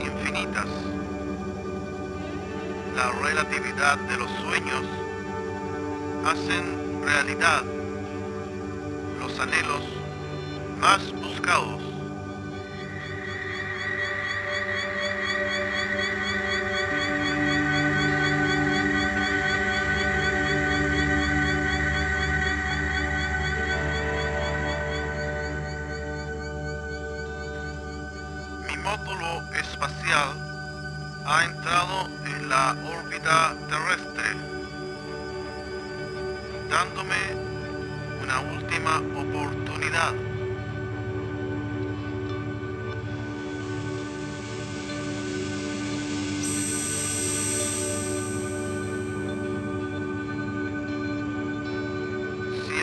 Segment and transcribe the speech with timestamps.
[0.00, 0.66] infinitas.
[2.96, 4.84] La relatividad de los sueños
[6.26, 7.62] hacen realidad
[9.20, 9.82] los anhelos
[10.80, 11.93] más buscados.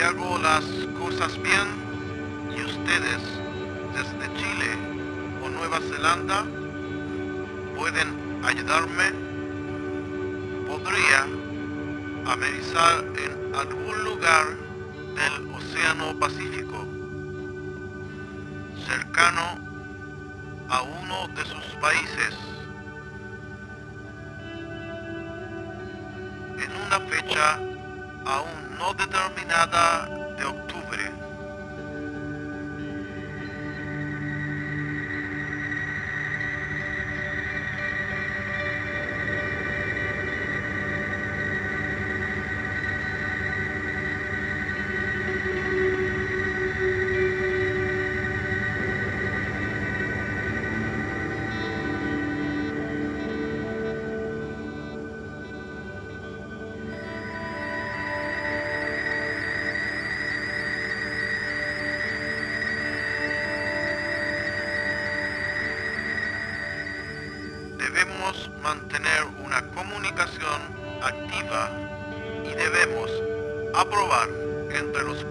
[0.02, 0.64] Hago las
[0.98, 1.68] cosas bien
[2.56, 3.22] y ustedes
[3.94, 4.70] desde Chile
[5.44, 6.44] o Nueva Zelanda
[7.76, 9.12] pueden ayudarme,
[10.66, 11.22] podría
[12.26, 14.46] amerizar en algún lugar
[15.14, 16.84] del Océano Pacífico,
[18.86, 19.42] cercano
[20.68, 22.21] a uno de sus países,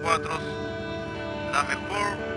[0.02, 0.32] cuatro,
[1.52, 2.31] la mejor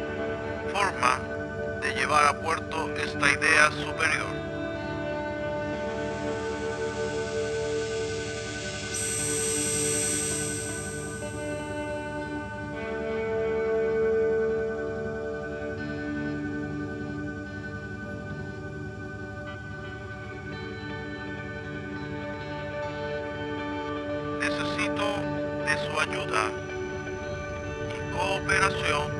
[28.35, 29.11] y cooperación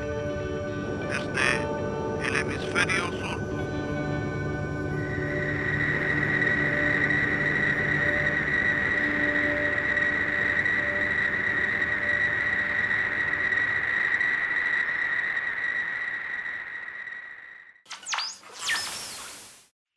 [1.08, 3.40] desde el hemisferio sur.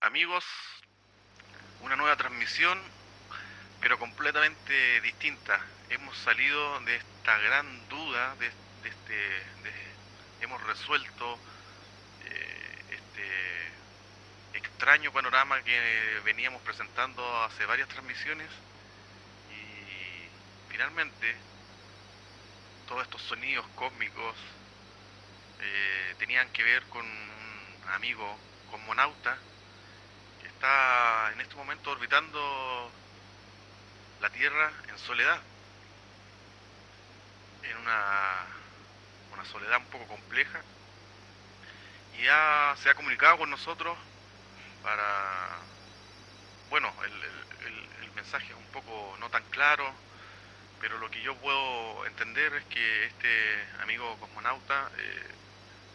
[0.01, 0.45] Amigos,
[1.81, 2.79] una nueva transmisión
[3.81, 5.59] pero completamente distinta.
[5.89, 8.51] Hemos salido de esta gran duda, de,
[8.87, 9.43] este,
[10.41, 11.37] hemos resuelto
[12.25, 18.49] eh, este extraño panorama que veníamos presentando hace varias transmisiones
[19.51, 21.35] y finalmente
[22.87, 24.35] todos estos sonidos cósmicos
[25.61, 28.37] eh, tenían que ver con un amigo
[28.71, 29.37] cosmonauta
[30.41, 32.91] que está en este momento orbitando
[34.21, 35.39] la Tierra en soledad,
[37.63, 38.45] en una,
[39.39, 40.61] una soledad un poco compleja,
[42.11, 43.97] y ya se ha comunicado con nosotros
[44.81, 45.65] para,
[46.69, 47.23] bueno, el-
[48.01, 49.95] el mensaje es un poco no tan claro,
[50.79, 55.35] pero lo que yo puedo entender es que este amigo cosmonauta eh,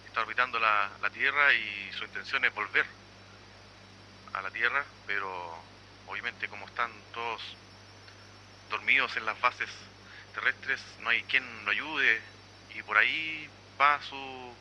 [0.07, 2.87] está orbitando la, la Tierra y su intención es volver
[4.33, 5.69] a la Tierra, pero
[6.07, 7.59] obviamente como están todos
[8.71, 9.71] dormidos en las bases
[10.33, 12.23] terrestres, no hay quien lo ayude
[12.75, 13.49] y por ahí
[13.81, 14.61] va su,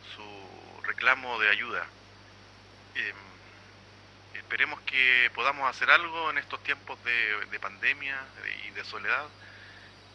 [0.00, 1.94] su reclamo de ayuda.
[2.94, 3.16] Em,
[4.32, 9.34] esperemos que podamos hacer algo en estos tiempos de, de pandemia de- y de soledad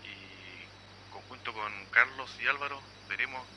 [0.02, 0.72] y
[1.10, 3.50] conjunto con Carlos y Álvaro veremos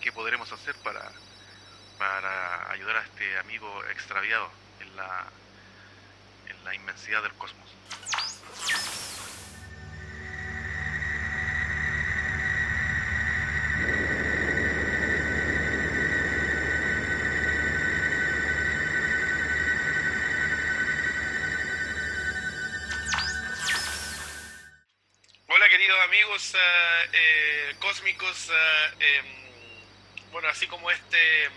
[0.00, 1.22] qué podremos hacer para,
[1.96, 5.32] para ayudar a este amigo extraviado en la,
[6.46, 7.80] en la inmensidad del cosmos.
[27.96, 31.52] Eh, cósmicos, eh, em, bueno, así como este em,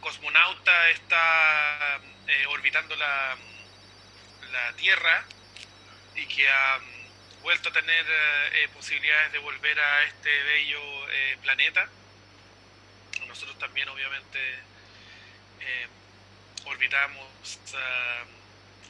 [0.00, 2.00] cosmonauta está
[2.48, 3.36] orbitando la,
[4.52, 5.24] la, Tierra
[6.14, 8.06] y que ha em, vuelto a tener
[8.72, 10.80] posibilidades de volver a este bello
[11.42, 11.88] planeta,
[13.26, 14.38] nosotros también obviamente
[16.64, 17.26] orbitamos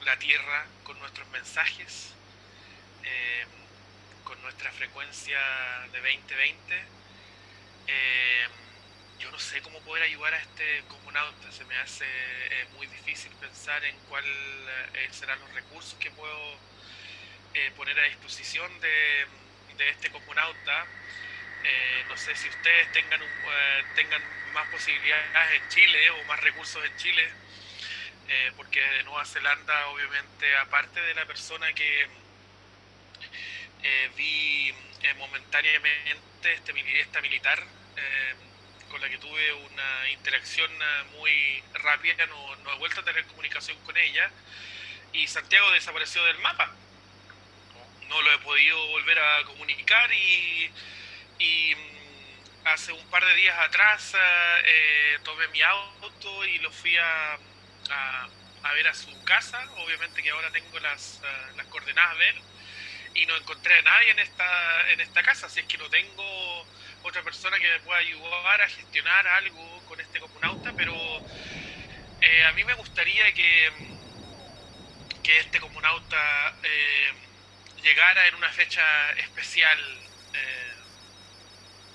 [0.05, 2.15] la Tierra con nuestros mensajes
[4.31, 5.41] con nuestra frecuencia
[5.91, 6.85] de 2020,
[7.89, 8.47] eh,
[9.19, 11.51] yo no sé cómo poder ayudar a este comunauta.
[11.51, 14.31] Se me hace eh, muy difícil pensar en cuáles
[14.95, 16.61] eh, serán los recursos que puedo
[17.77, 19.27] poner a disposición de,
[19.91, 20.87] este comunauta.
[22.09, 23.21] no sé si ustedes tengan,
[23.97, 24.23] tengan
[24.55, 27.29] más posibilidades en Chile o más recursos en Chile,
[28.57, 32.20] porque de Nueva Zelanda, obviamente, aparte de la persona que
[33.83, 37.63] eh, vi eh, momentáneamente este, esta militar
[37.97, 38.35] eh,
[38.91, 40.71] con la que tuve una interacción
[41.17, 44.31] muy rápida, no, no, he vuelto a tener comunicación con ella.
[45.13, 46.73] Y Santiago desapareció del mapa.
[48.09, 50.73] No lo he podido volver a comunicar y,
[51.39, 54.13] y mm, hace un par de días atrás
[55.23, 57.35] tomé mi auto y lo fui a,
[57.91, 58.29] a,
[58.65, 61.21] a, ver a su casa, obviamente que ahora tengo las,
[61.57, 62.43] las coordenadas de él
[63.15, 66.67] y no encontré a nadie en esta, en esta casa, así es que no tengo
[67.03, 70.95] otra persona que me pueda ayudar a gestionar algo con este comunauta, pero
[72.21, 73.73] eh, a mí me gustaría que,
[75.23, 77.13] que este comunauta eh,
[77.83, 79.79] llegara en una fecha especial.
[80.35, 80.73] Eh,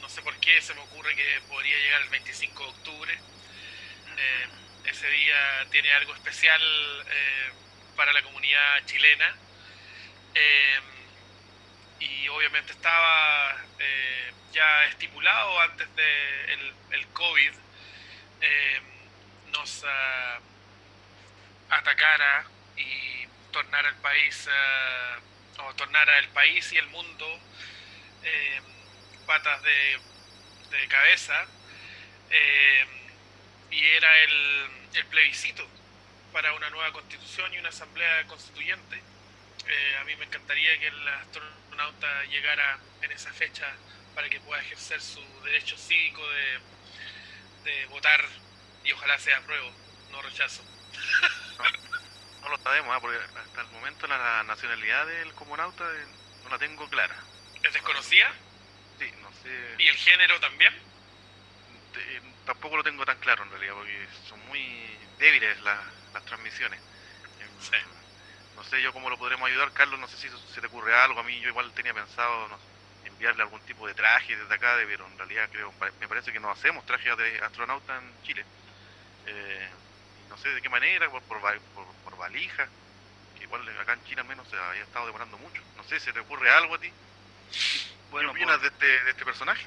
[0.01, 3.19] no sé por qué se me ocurre que podría llegar el 25 de octubre.
[4.85, 6.61] ese día tiene algo especial
[7.95, 9.35] para la comunidad chilena
[11.99, 16.53] y obviamente estaba eh, ya estipulado antes de
[16.91, 17.51] el, COVID
[18.41, 18.81] eh,
[19.51, 20.41] nos uh,
[21.69, 22.45] atacara
[22.75, 27.25] y tornara el país uh, o tornara el país y el mundo
[28.23, 28.61] eh,
[29.25, 29.99] patas de,
[30.71, 31.45] de cabeza
[33.71, 35.65] y era el, el plebiscito
[36.33, 39.01] para una nueva constitución y una asamblea constituyente.
[39.99, 41.07] a mí me encantaría que el
[41.75, 43.65] astronauta llegara en esa fecha
[44.13, 46.21] para que pueda ejercer su derecho cívico
[47.63, 48.23] de, votar
[48.83, 49.71] y ojalá sea apruebo,
[50.11, 50.63] no rechazo.
[52.41, 52.99] No, lo sabemos, ¿ah?
[53.01, 56.05] porque hasta el momento la nacionalidad del comunauta eh,
[56.43, 57.15] no la tengo clara.
[57.63, 58.31] ¿Es desconocida?
[58.99, 59.49] Sí, no sé.
[59.79, 60.71] ¿Y el género también?
[61.95, 66.79] Eh, tampoco lo tengo tan claro en realidad, porque son muy débiles las transmisiones.
[67.61, 67.77] Sí
[68.55, 71.19] no sé yo cómo lo podremos ayudar, Carlos, no sé si se te ocurre algo,
[71.19, 72.47] a mí yo igual tenía pensado
[73.03, 76.51] enviarle algún tipo de traje desde acá, pero en realidad creo, me parece que no
[76.51, 78.45] hacemos trajes de astronauta en Chile.
[79.27, 79.69] Eh,
[80.29, 81.41] no sé de qué manera, por, por,
[82.03, 82.67] por, valija,
[83.37, 85.61] que igual acá en China menos se había estado demorando mucho.
[85.77, 86.91] No sé, ¿se te ocurre algo a ti?
[88.11, 89.65] Bueno, ¿Qué opinas de, este, de este personaje?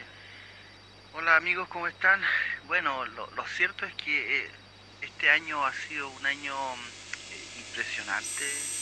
[1.14, 2.22] Hola amigos, ¿cómo están?
[2.64, 4.50] Bueno, lo, cierto es que eh,
[5.00, 8.77] este año ha sido un año eh, impresionante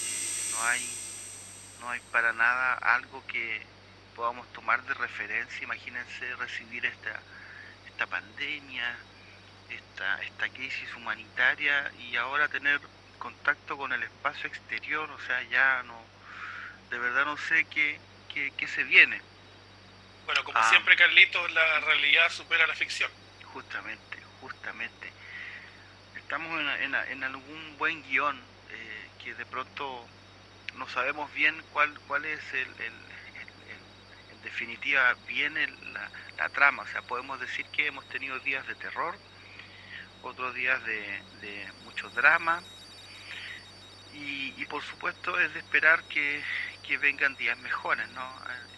[0.56, 0.98] no hay,
[1.80, 3.62] no hay para nada algo que
[4.14, 5.64] podamos tomar de referencia.
[5.64, 7.20] Imagínense recibir esta,
[7.86, 8.96] esta pandemia,
[9.70, 12.80] esta, esta crisis humanitaria y ahora tener
[13.18, 16.00] contacto con el espacio exterior, o sea, ya no,
[16.90, 18.00] de verdad no sé qué,
[18.56, 19.20] qué, se viene.
[20.26, 20.68] Bueno, como ah.
[20.68, 23.10] siempre, Carlitos, la realidad supera la ficción.
[23.44, 25.12] Justamente, justamente.
[26.16, 28.38] Estamos en, en, algún buen guion
[28.70, 30.06] eh, que de pronto
[30.76, 32.68] no sabemos bien cuál, cuál es el,
[34.30, 35.54] en definitiva bien
[35.92, 36.82] la, trama.
[36.82, 39.16] O sea, podemos decir que hemos tenido días de terror,
[40.22, 42.62] otros días de, mucho drama,
[44.14, 46.42] y, por supuesto es de esperar que,
[46.98, 48.32] vengan días mejores, ¿no?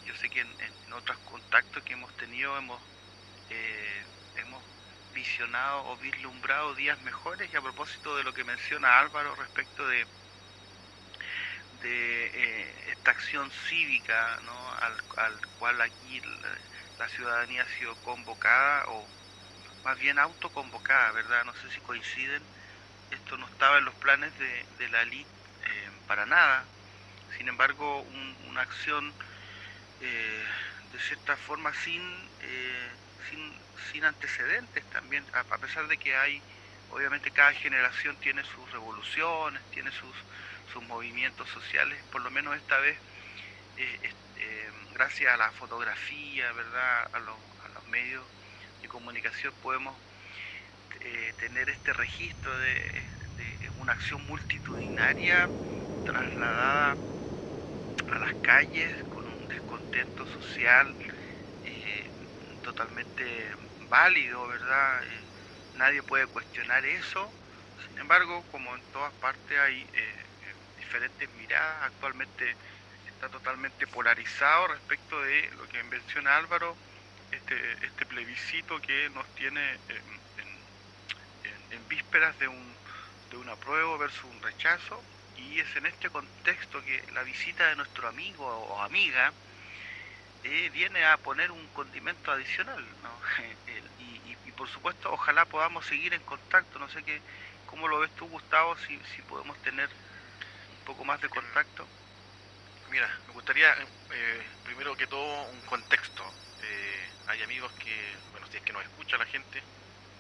[0.05, 2.81] Yo sé que en, otros contactos que hemos tenido hemos,
[3.51, 4.03] eh,
[4.37, 4.63] hemos
[5.15, 10.07] visionado o vislumbrado días mejores y a propósito de lo que menciona Álvaro respecto de,
[11.83, 14.73] de eh, esta acción cívica ¿no?
[14.81, 16.21] al, al cual aquí
[16.99, 19.07] la, ciudadanía ha sido convocada o
[19.85, 21.45] más bien autoconvocada, ¿verdad?
[21.45, 22.43] No sé si coinciden.
[23.11, 25.31] Esto no estaba en los planes de, de la elite
[25.65, 26.65] eh, para nada.
[27.37, 28.05] Sin embargo,
[28.49, 29.13] una acción
[30.01, 30.45] eh,
[30.93, 32.03] de cierta forma sin,
[33.31, 33.53] sin,
[33.93, 36.43] sin, antecedentes también, a, pesar de que hay,
[36.91, 40.15] obviamente cada generación tiene sus revoluciones, tiene sus,
[40.73, 42.99] sus movimientos sociales, por lo menos esta vez,
[44.93, 47.09] gracias a la fotografía, ¿verdad?
[47.13, 48.25] A, los, a los medios
[48.83, 49.97] de comunicación podemos
[51.39, 53.05] tener este registro de,
[53.37, 55.51] de una acción multitudinaria
[56.05, 56.97] trasladada
[58.09, 60.97] a las calles con un descontento social
[61.63, 62.11] eh,
[62.63, 63.55] totalmente
[63.89, 65.03] válido, ¿verdad?
[65.79, 67.31] Eh, nadie puede cuestionar eso.
[67.87, 70.15] Sin embargo, como en todas partes hay eh,
[70.79, 72.57] diferentes miradas, actualmente
[73.07, 76.77] está totalmente polarizado respecto de lo que menciona Álvaro,
[77.31, 80.09] este, este plebiscito que nos tiene en,
[81.89, 82.75] vísperas de un,
[83.31, 85.03] de un apruebo versus un rechazo
[85.37, 89.33] y es en este contexto que la visita de nuestro amigo o amiga
[90.45, 92.85] eh, viene a poner un condimento adicional.
[94.47, 96.79] y, por supuesto, ojalá podamos seguir en contacto.
[96.79, 97.21] No sé qué,
[97.67, 101.87] cómo lo ves tú, Gustavo, si, si podemos tener un poco más de contacto.
[102.91, 103.73] Mira, me gustaría,
[104.13, 106.25] eh, primero que todo, un contexto.
[106.63, 109.63] Eh, hay amigos que, bueno, si es que nos escucha la gente,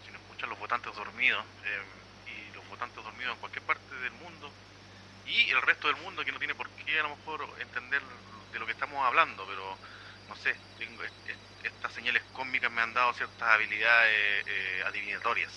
[0.04, 1.44] si nos escuchan los votantes dormidos,
[2.26, 4.52] y los votantes dormidos en cualquier parte del mundo,
[5.26, 8.02] y el resto del mundo que no tiene por qué a lo mejor entender
[8.52, 9.78] de lo que estamos hablando, pero
[10.28, 11.02] no sé, tengo
[11.62, 15.52] estas señales cósmicas me han dado ciertas habilidades eh, adivinatorias.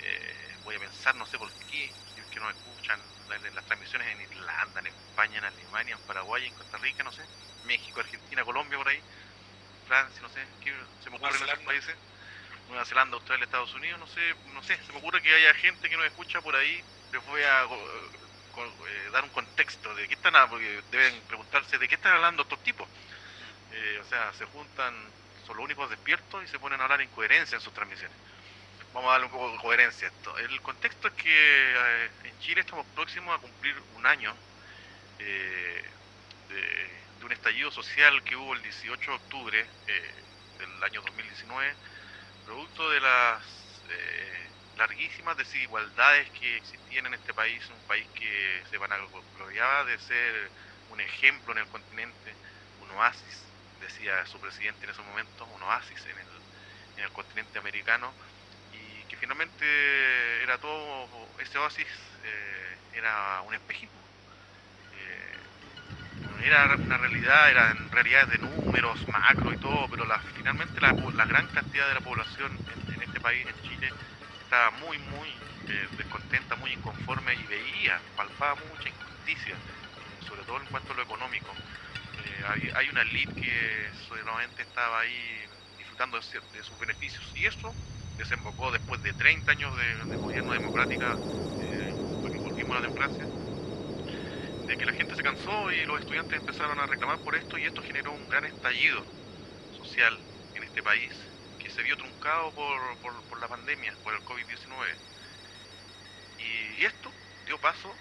[0.00, 4.08] Eh, voy a pensar, no sé por qué, si es que no escuchan las, transmisiones
[4.08, 7.22] en Irlanda, en España, en Alemania, en Paraguay, en Costa Rica, no sé,
[7.64, 9.00] México, Argentina, Colombia, por ahí,
[9.86, 11.96] Francia, no sé, ¿qué se me ocurre en esos países?
[12.68, 15.88] Nueva Zelanda, Australia, Estados Unidos, no sé, no sé, se me ocurre que haya gente
[15.88, 16.82] que nos escucha por ahí,
[17.12, 21.94] les voy a eh, dar un contexto de qué están, porque deben preguntarse de qué
[21.94, 22.88] están hablando estos tipos.
[23.72, 24.94] Eh, o sea, se juntan,
[25.46, 28.16] son los únicos despiertos y se ponen a hablar incoherencia en sus transmisiones.
[28.92, 30.36] Vamos a darle un poco de coherencia a esto.
[30.38, 34.34] El contexto es que eh, en Chile estamos próximos a cumplir un año
[35.18, 35.84] de,
[36.48, 39.66] de, un estallido social que hubo el 18 de octubre
[40.58, 41.74] del año 2019,
[42.44, 43.42] producto de las
[44.76, 50.50] larguísimas desigualdades que existían en este país, un país que se vanagloriaba de ser
[50.90, 52.34] un ejemplo en el continente,
[52.80, 53.42] un oasis,
[53.82, 56.26] decía su presidente en ese momento, un oasis en el,
[56.98, 58.12] en el continente americano,
[58.72, 61.08] y que finalmente era todo,
[61.38, 61.86] ese oasis
[62.24, 64.00] eh, era un espejismo.
[64.96, 70.92] Eh, era una realidad, eran realidades de números, macro y todo, pero finalmente la,
[71.26, 72.52] gran cantidad de la población
[72.94, 73.92] en este país, en Chile,
[74.42, 75.28] estaba muy, muy
[75.68, 79.54] eh, descontenta, muy inconforme y veía, palpaba mucha injusticia,
[80.26, 81.54] sobre todo en cuanto a lo económico.
[82.24, 85.40] Eh, hay, una elite que solamente estaba ahí
[85.78, 87.72] disfrutando de, sus beneficios y eso
[88.18, 91.16] desembocó después de 30 años de, gobierno democrática,
[91.60, 93.26] eh, porque volvimos a la democracia,
[94.66, 97.64] de que la gente se cansó y los estudiantes empezaron a reclamar por esto y
[97.64, 99.04] esto generó un gran estallido
[99.78, 100.18] social
[100.54, 101.12] en este país
[101.72, 102.78] se vio truncado por,
[103.28, 104.98] por, la pandemia, por el COVID-19.
[106.38, 107.10] Y, esto
[107.46, 107.92] dio paso,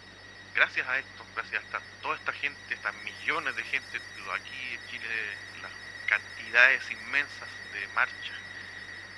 [0.56, 4.02] gracias a esto, gracias a toda esta gente, estas millones de gente
[4.34, 5.72] aquí en Chile, las
[6.08, 8.38] cantidades inmensas de marchas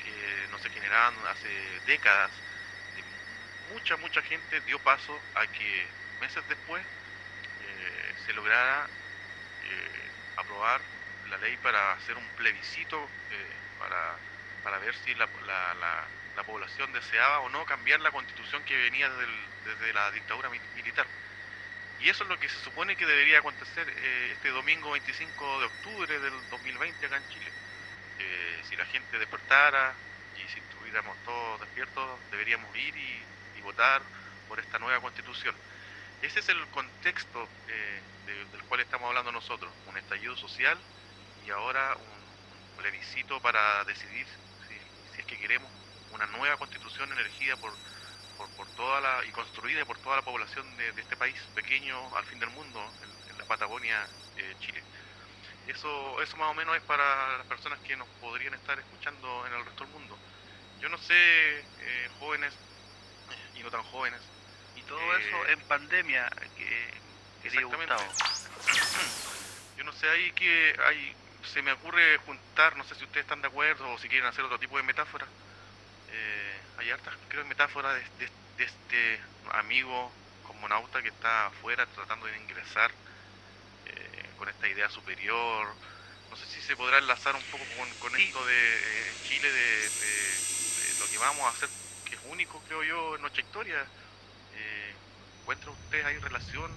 [0.03, 1.49] que no se generaban hace
[1.85, 2.31] décadas,
[3.71, 5.87] mucha, mucha gente dio paso a que
[6.21, 8.87] meses después eh, se lograra
[9.63, 10.81] eh, aprobar
[11.29, 12.97] la ley para hacer un plebiscito
[13.31, 14.17] eh, para
[14.63, 16.07] para ver si la, la,
[16.41, 21.05] población deseaba o no cambiar la constitución que venía desde, la dictadura militar.
[21.99, 25.65] Y eso es lo que se supone que debería acontecer eh, este domingo 25 de
[25.65, 27.51] octubre del 2020 acá en Chile.
[28.19, 29.93] Eh, si la gente despertara
[30.35, 33.23] y si estuviéramos todos despiertos, deberíamos ir y,
[33.61, 34.01] votar
[34.49, 35.55] por esta nueva constitución.
[36.21, 38.01] Ese es el contexto eh,
[38.51, 40.77] del cual estamos hablando nosotros, un estallido social
[41.47, 44.27] y ahora un plebiscito para decidir
[44.67, 45.71] si es que queremos
[46.13, 47.73] una nueva constitución elegida por,
[48.55, 52.39] por, toda la y construida por toda la población de, este país pequeño al fin
[52.39, 52.83] del mundo,
[53.29, 54.83] en, la Patagonia, eh, Chile.
[55.67, 59.53] Eso, eso más o menos es para las personas que nos podrían estar escuchando en
[59.53, 60.17] el resto del mundo.
[60.79, 62.53] Yo no sé, eh, jóvenes
[63.55, 64.21] y no tan jóvenes.
[64.75, 66.93] Y todo eso eh, en pandemia, que,
[67.41, 68.03] querido Gustavo.
[69.93, 71.15] Entonces ahí que hay,
[71.53, 74.43] se me ocurre juntar, no sé si ustedes están de acuerdo o si quieren hacer
[74.43, 75.27] otro tipo de metáfora.
[76.13, 78.25] Eh, hay hartas, creo, metáforas de,
[78.57, 79.19] de, este
[79.51, 80.11] amigo
[80.43, 82.91] cosmonauta que está afuera tratando de ingresar
[83.87, 85.67] eh, con esta idea superior.
[86.29, 87.63] No sé si se podrá enlazar un poco
[87.99, 89.89] con, esto de eh, Chile, de,
[90.99, 91.69] lo que vamos a hacer,
[92.05, 93.85] que es único, creo yo, en nuestra historia.
[94.55, 94.93] Eh,
[95.41, 96.71] ¿Encuentra usted ahí relación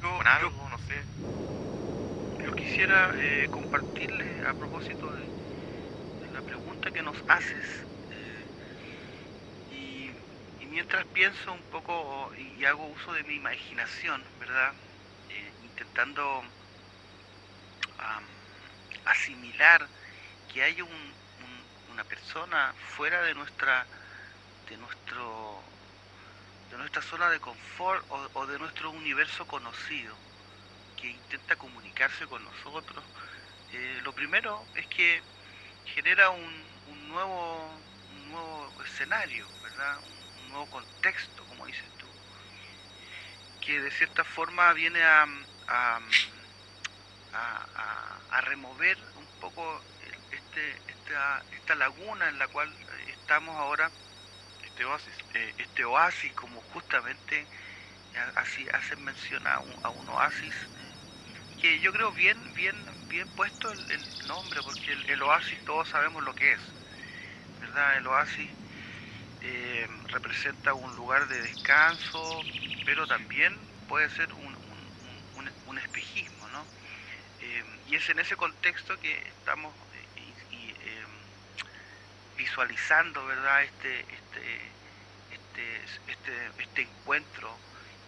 [0.00, 0.68] con algo?
[0.68, 1.02] no sé.
[2.44, 5.26] Yo quisiera eh, compartirle a propósito de,
[6.32, 7.86] la pregunta que nos haces
[10.76, 14.74] mientras pienso un poco y hago uso de mi imaginación, ¿verdad?
[15.64, 16.44] intentando
[19.06, 19.86] asimilar
[20.52, 23.86] que hay una persona fuera de nuestra
[24.68, 25.62] de nuestro
[26.70, 28.04] de nuestra zona de confort
[28.34, 30.14] o, de nuestro universo conocido
[31.00, 33.02] que intenta comunicarse con nosotros
[33.72, 35.22] eh, lo primero es que
[35.94, 37.70] genera un, nuevo
[38.14, 40.15] un nuevo escenario verdad un,
[40.64, 42.06] contexto como dices tú
[43.60, 45.26] que de cierta forma viene a
[48.30, 49.80] a, remover un poco
[50.30, 52.72] este, esta, esta, laguna en la cual
[53.08, 53.90] estamos ahora,
[54.64, 57.46] este oasis, eh, este oasis como justamente
[58.36, 60.54] así hacen mención a un, oasis
[61.60, 62.76] que yo creo bien bien
[63.08, 66.60] bien puesto el, nombre porque el, oasis todos sabemos lo que es
[67.60, 68.50] verdad el oasis
[69.48, 72.42] eh, representa un lugar de descanso
[72.84, 73.56] pero también
[73.88, 74.56] puede ser un,
[75.66, 76.64] un espejismo no
[77.88, 81.04] y es en ese contexto que estamos eh,
[82.36, 84.60] visualizando verdad este este,
[85.30, 87.56] este este este encuentro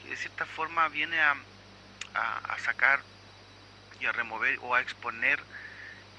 [0.03, 1.37] que de cierta forma viene a,
[2.59, 3.01] sacar
[4.01, 5.39] y a remover o a exponer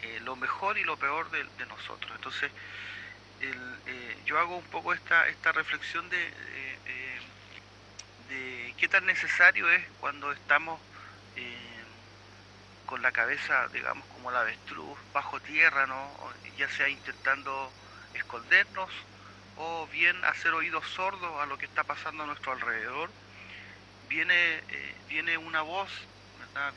[0.01, 2.11] eh, lo mejor y lo peor de, nosotros.
[2.15, 2.49] Entonces
[3.41, 6.33] eh, yo hago un poco esta esta reflexión de,
[8.29, 10.79] de qué tan necesario es cuando estamos
[12.85, 16.09] con la cabeza, digamos, como la avestruz bajo tierra, ¿no?
[16.57, 17.71] ya sea intentando
[18.15, 18.89] escondernos
[19.57, 23.11] o bien hacer oídos sordos a lo que está pasando a nuestro alrededor,
[24.07, 24.33] viene,
[24.69, 25.89] eh, viene una voz,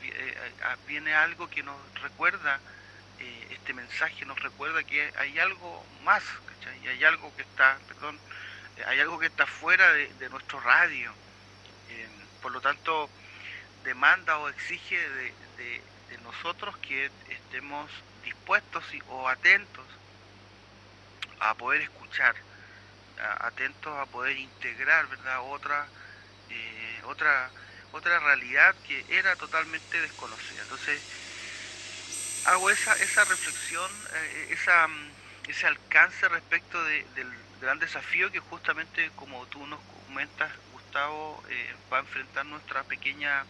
[0.03, 0.37] eh,
[0.85, 2.59] viene algo que nos recuerda,
[3.19, 6.23] eh, este mensaje nos recuerda que hay algo más,
[6.83, 8.19] y hay algo que está, perdón,
[8.87, 11.13] hay algo que está fuera de, nuestro radio.
[12.41, 13.09] por lo tanto,
[13.83, 15.33] demanda o exige de,
[16.23, 17.89] nosotros que estemos
[18.23, 19.85] dispuestos o atentos
[21.39, 22.35] a poder escuchar,
[23.39, 25.41] atentos a poder integrar, ¿verdad?
[25.41, 25.87] Otra,
[26.49, 27.49] eh, otra,
[27.91, 30.61] otra realidad que era totalmente desconocida.
[30.61, 31.01] Entonces,
[32.45, 34.87] hago esa, esa reflexión, eh, esa,
[35.47, 41.97] ese alcance respecto del gran desafío que justamente, como tú nos comentas, Gustavo, eh, va
[41.97, 43.45] a enfrentar nuestra pequeña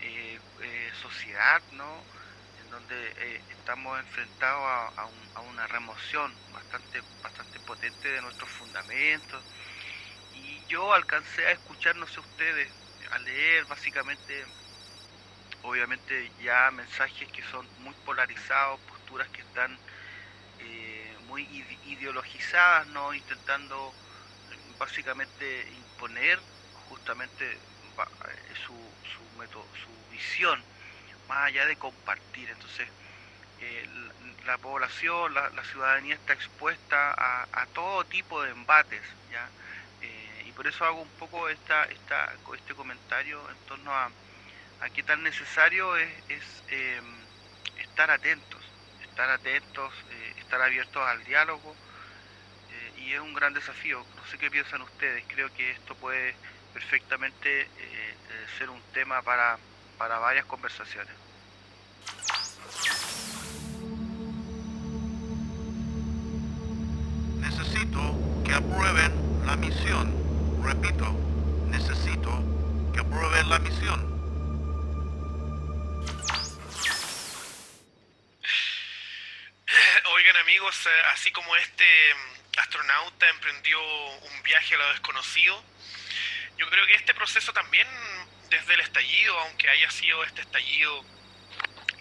[0.00, 2.02] eh, eh, sociedad, ¿no?
[2.62, 9.42] En donde estamos enfrentados a, una remoción bastante, bastante potente de nuestros fundamentos.
[10.34, 12.68] Y yo alcancé a escuchar, no sé ustedes,
[13.10, 14.46] a leer básicamente,
[15.62, 19.78] obviamente ya mensajes que son muy polarizados, posturas que están
[21.28, 21.44] muy
[21.86, 23.14] ideologizadas, ¿no?
[23.14, 23.94] Intentando
[24.78, 26.38] básicamente imponer
[26.88, 27.56] justamente
[28.66, 30.62] su, su, su visión,
[31.28, 32.50] más allá de compartir.
[32.50, 32.88] Entonces,
[33.60, 33.88] eh,
[34.44, 37.14] la, población, la, ciudadanía está expuesta
[37.52, 39.48] a, todo tipo de embates, ¿ya?
[40.02, 44.10] Eh, y por eso hago un poco esta, esta, este comentario en torno a,
[44.82, 46.10] a qué tan necesario es,
[46.68, 47.04] em,
[47.78, 48.60] estar atentos,
[49.02, 51.74] estar atentos, eh, estar abiertos al diálogo,
[52.98, 54.04] y es un gran desafío.
[54.16, 56.34] No sé qué piensan ustedes, creo que esto puede
[56.72, 57.68] perfectamente
[58.58, 59.58] ser un tema para,
[59.98, 61.12] para varias conversaciones.
[67.40, 68.14] Necesito
[68.44, 69.12] que aprueben
[69.46, 70.14] la misión.
[70.62, 71.12] Repito,
[71.70, 72.30] necesito
[72.92, 74.11] que aprueben la misión.
[81.12, 85.62] Así como este mm, astronauta emprendió un viaje a lo desconocido,
[86.56, 87.86] yo creo que este proceso también
[88.48, 91.04] desde el estallido, aunque haya sido este estallido,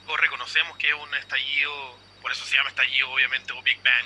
[0.08, 4.06] o reconocemos que es un estallido, por eso se llama estallido obviamente o Big Bang,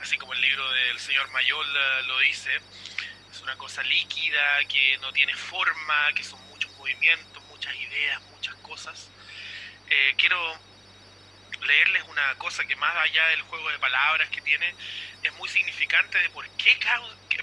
[0.00, 2.60] así como el libro del señor Mayol eh, lo dice,
[3.32, 8.54] es una cosa líquida, que no tiene forma, que son muchos movimientos, muchas ideas, muchas
[8.56, 9.10] cosas.
[9.90, 10.60] eh, quiero
[11.66, 14.74] leerles una cosa que más allá del juego de palabras que tiene,
[15.22, 16.78] es muy significante de por qué,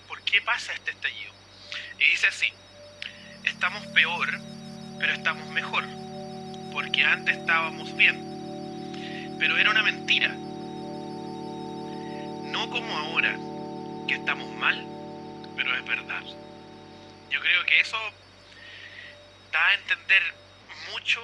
[0.07, 1.33] por qué pasa este estallido.
[1.99, 2.51] Y dice así,
[3.43, 4.29] estamos peor,
[4.99, 5.85] pero estamos mejor,
[6.71, 10.29] porque antes estábamos bien, pero era una mentira.
[12.51, 13.35] No como ahora,
[14.07, 14.85] que estamos mal,
[15.55, 16.23] pero es verdad.
[17.29, 17.97] Yo creo que eso
[19.51, 20.21] da a entender
[20.91, 21.21] mucho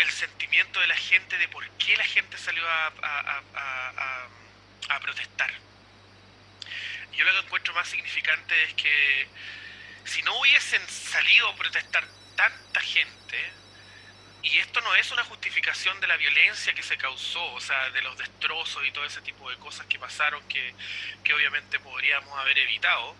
[0.00, 4.28] el sentimiento de la gente de por qué la gente salió a,
[5.00, 5.50] protestar.
[7.12, 9.28] Yo lo que encuentro más significante es que
[10.04, 12.04] si no hubiesen salido a protestar
[12.36, 13.52] tanta gente,
[14.42, 18.02] y esto no es una justificación de la violencia que se causó, o sea, de
[18.02, 20.74] los destrozos y todo ese tipo de cosas que pasaron que,
[21.24, 23.16] que obviamente podríamos haber evitado,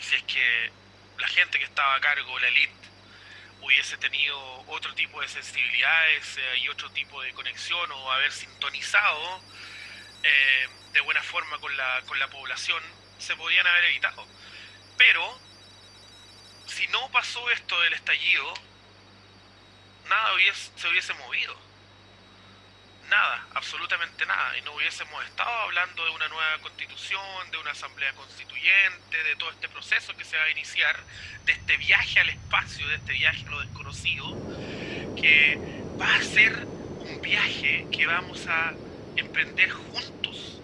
[0.00, 0.72] si es que
[1.18, 2.93] la gente que estaba a cargo, la elite,
[3.64, 9.40] hubiese tenido otro tipo de sensibilidades eh, y otro tipo de conexión o haber sintonizado
[10.22, 12.82] eh, de buena forma con la, con la población,
[13.18, 14.26] se podrían haber evitado.
[14.96, 15.40] Pero,
[16.66, 18.54] si no pasó esto del estallido,
[20.08, 20.32] nada
[20.76, 21.63] se hubiese movido
[23.14, 28.12] nada, absolutamente nada, y no hubiésemos estado hablando de una nueva constitución, de una asamblea
[28.14, 30.96] constituyente, de todo este proceso que se va a iniciar,
[31.44, 34.26] de este viaje al espacio, de este viaje a lo desconocido,
[35.14, 35.56] que
[36.00, 38.72] va a ser un viaje que vamos a
[39.14, 40.60] emprender juntos,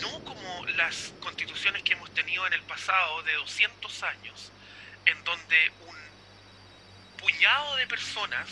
[0.00, 4.50] no como las constituciones que hemos tenido en el pasado de 200 años,
[5.06, 5.96] en donde un
[7.18, 8.48] puñado de personas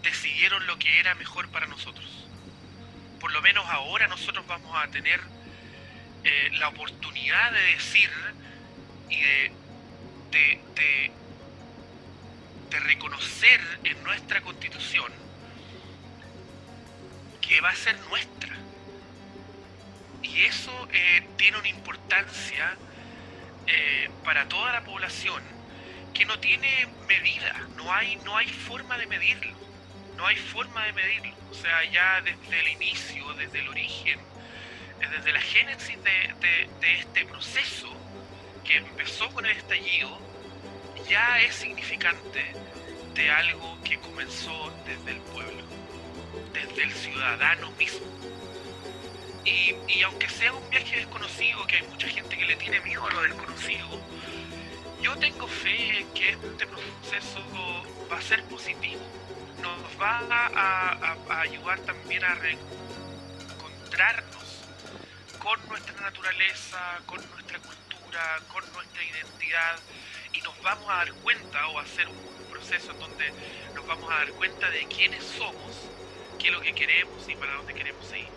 [0.00, 2.19] decidieron lo que era mejor para nosotros.
[3.20, 5.20] Por lo menos ahora nosotros vamos a tener
[6.24, 8.10] eh, la oportunidad de decir
[9.10, 9.52] y de,
[12.80, 15.12] reconocer en nuestra constitución
[17.40, 18.56] que va a ser nuestra.
[20.22, 22.76] Y eso eh, tiene una importancia
[23.66, 25.42] eh, para toda la población
[26.14, 29.69] que no tiene medida, no hay, no hay forma de medirlo
[30.16, 31.32] no hay forma de medirlo.
[31.50, 36.68] O sea, ya desde el inicio, desde el origen, eh, desde la génesis de,
[37.00, 37.88] este proceso
[38.64, 40.18] que empezó con el estallido,
[41.08, 42.52] ya es significante
[43.14, 45.62] de algo que comenzó desde el pueblo,
[46.52, 48.06] desde el ciudadano mismo.
[49.44, 53.06] Y, y, aunque sea un viaje desconocido, que hay mucha gente que le tiene miedo
[53.06, 53.88] a lo desconocido,
[55.00, 57.42] yo tengo fe en que este proceso
[58.12, 59.00] va a ser positivo
[59.60, 64.64] nos va a, ayudar también a reencontrarnos
[65.38, 69.78] con nuestra naturaleza, con nuestra cultura, con nuestra identidad
[70.32, 72.18] y nos vamos a dar cuenta o hacer un
[72.50, 73.32] proceso donde
[73.74, 75.88] nos vamos a dar cuenta de quiénes somos,
[76.38, 78.28] qué es lo que queremos y para dónde queremos ir.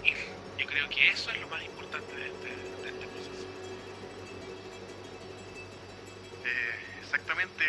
[0.57, 2.49] Yo creo que eso es lo más importante de este,
[2.85, 3.47] este proceso.
[6.45, 7.65] Eh, exactamente,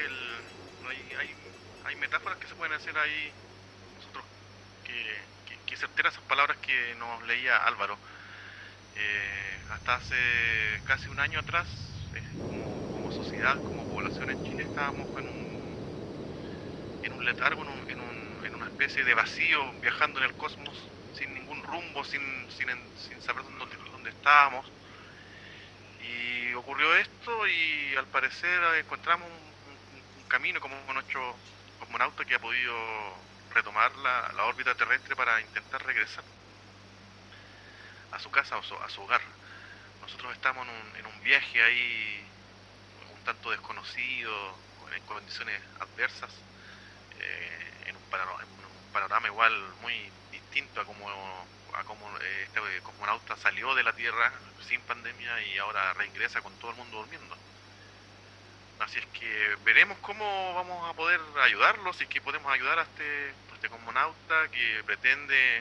[1.19, 1.35] hay,
[1.85, 3.33] hay metáforas que se pueden hacer ahí
[5.67, 7.99] que, certera esas palabras que nos leía Álvaro.
[8.97, 11.67] Eh, hasta hace casi un año atrás,
[12.15, 15.79] eh, como, sociedad, como población en Chile, estábamos en un,
[17.03, 20.77] en un letargo, en, una especie de vacío, viajando en el cosmos,
[21.17, 22.69] sin ningún rumbo, sin, sin,
[23.21, 24.65] saber dónde, dónde estábamos.
[26.01, 31.35] Y ocurrió esto y al parecer encontramos un, un camino como nuestro
[31.81, 32.75] cosmonauta que ha podido
[33.55, 36.25] retomar la, órbita terrestre para intentar regresar
[38.13, 39.23] a su casa o a su hogar.
[40.03, 42.27] Nosotros estamos en un, en un viaje ahí
[43.15, 44.59] un tanto desconocido,
[44.95, 46.31] en condiciones adversas,
[47.21, 48.03] eh, en, un
[48.93, 54.33] panorama, igual muy distinto a como, a como eh, este cosmonauta salió de la Tierra
[54.69, 57.37] sin pandemia y ahora reingresa con todo el mundo durmiendo.
[58.81, 63.33] Así es que veremos cómo vamos a poder ayudarlos y que podemos ayudar a este,
[63.65, 65.59] este cosmonauta que pretende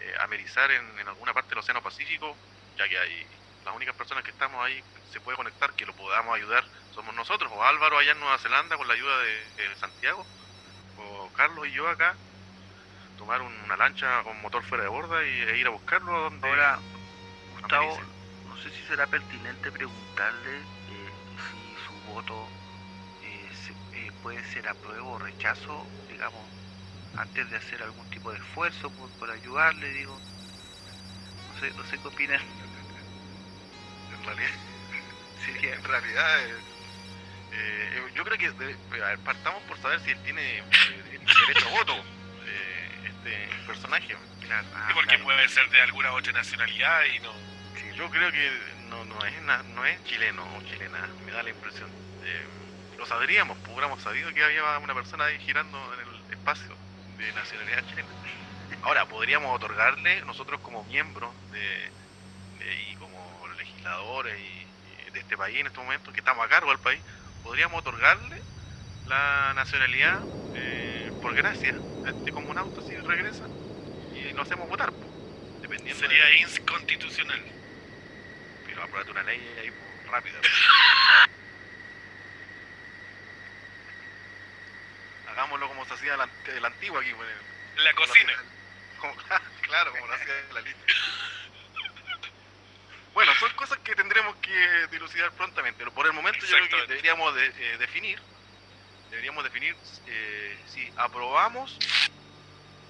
[0.00, 2.34] eh, amerizar en, alguna parte del Océano Pacífico,
[2.78, 3.26] ya que hay
[3.64, 7.52] las únicas personas que estamos ahí se puede conectar, que lo podamos ayudar, somos nosotros,
[7.54, 10.24] o Álvaro allá en Nueva Zelanda con la ayuda de, Santiago,
[10.96, 12.16] o Carlos y yo acá,
[13.18, 16.48] tomar una lancha con motor fuera de borda y, e ir a buscarlo donde...
[16.48, 16.78] Ahora,
[17.52, 18.00] Gustavo,
[18.48, 20.80] no sé si será pertinente preguntarle
[22.10, 22.48] voto
[23.22, 23.48] eh,
[23.94, 26.42] eh, puede ser apruebo o rechazo, digamos,
[27.16, 30.18] antes de hacer algún tipo de esfuerzo por, ayudarle, digo.
[31.48, 32.40] No sé, no sé qué opinan.
[34.12, 34.50] En realidad,
[35.44, 36.48] sí, en realidad,
[37.52, 38.76] eh, yo creo que
[39.24, 40.62] partamos por saber si él tiene
[41.46, 42.04] derecho a voto.
[43.66, 44.16] personaje.
[44.40, 44.66] Claro.
[44.74, 45.24] ah, Sí, porque claro.
[45.24, 47.32] puede ser de alguna otra nacionalidad y no.
[47.76, 48.50] Sí, Yo creo que
[48.88, 51.88] no, no, es, na- no es chileno o chilena, me da la impresión.
[52.24, 52.46] Eh,
[52.98, 56.79] lo sabríamos, pues, hubiéramos sabido que había una persona ahí girando en el espacio
[57.20, 58.08] de nacionalidad chilena.
[58.82, 61.92] Ahora, podríamos otorgarle, nosotros como miembros de,
[62.58, 64.42] de- y como legisladores y,
[65.08, 67.00] y de este país en estos momentos, que estamos a cargo del país,
[67.42, 68.42] podríamos otorgarle
[69.06, 73.48] la nacionalidad eh, por gracia a este comunauta si regresa
[74.14, 74.92] y lo hacemos votar,
[75.62, 76.38] dependiendo Sería de...
[76.40, 77.40] inconstitucional.
[78.66, 79.70] Pero apruébate una ley ahí
[80.06, 80.40] rápida.
[85.26, 87.10] Hagámoslo como se hacía la, de la antigua aquí.
[87.10, 88.32] En la cocina.
[88.98, 89.14] como-
[89.62, 90.80] claro, como lo hacía la lista.
[93.12, 96.86] Bueno, son cosas que tendremos que dilucidar prontamente, pero por el momento yo creo que
[96.86, 98.20] deberíamos de- eh, definir,
[99.10, 101.76] deberíamos definir eh, si aprobamos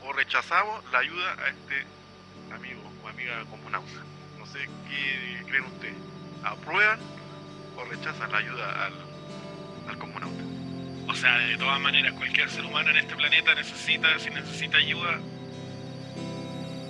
[0.02, 1.86] o rechazamos la ayuda a este
[2.52, 3.90] amigo o amiga comunauta.
[4.38, 5.96] No sé qué creen ustedes.
[6.44, 7.00] ¿Aprueban
[7.76, 8.94] o rechazan la ayuda al,
[9.88, 10.44] al comunauta?
[11.10, 15.18] O sea, de todas maneras, cualquier ser humano en este planeta necesita, si necesita ayuda.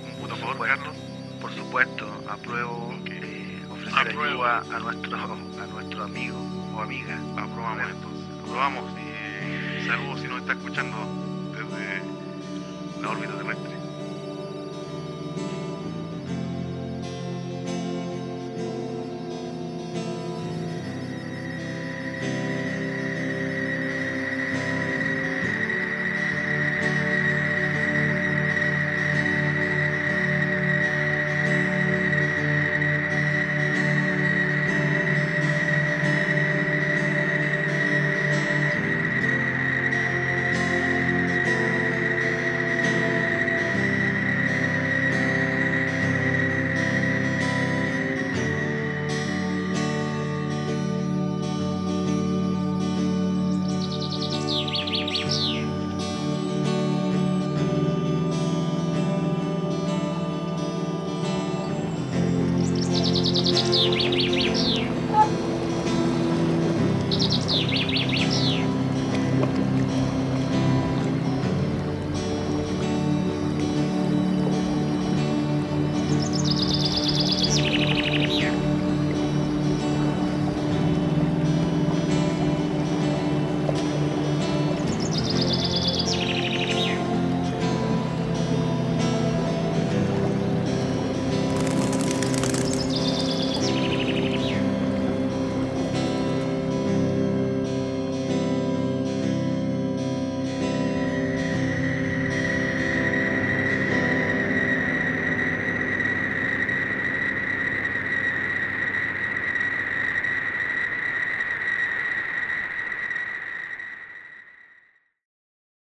[0.04, 0.94] Un puto favor, Carlos.
[1.40, 4.44] Por supuesto, apruebo eh, ofrecer apruebo.
[4.44, 6.38] a nuestro, a nuestro amigo
[6.76, 7.18] o amiga.
[7.38, 8.26] Aprobamos entonces.
[8.42, 8.84] Aprobamos.
[9.86, 10.96] Saludos si nos está escuchando
[11.52, 12.02] desde
[13.00, 13.79] la órbita terrestre.